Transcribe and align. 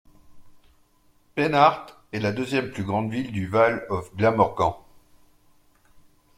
Penarth 1.35 1.95
est 2.11 2.19
la 2.21 2.31
deuxième 2.31 2.71
plus 2.71 2.83
grande 2.83 3.11
ville 3.11 3.31
du 3.31 3.45
Vale 3.45 3.85
of 3.91 4.11
Glamorgan. 4.15 4.73